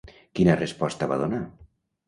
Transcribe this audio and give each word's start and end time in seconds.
Quina 0.39 0.55
resposta 0.61 1.11
va 1.13 1.21
donar? 1.27 1.43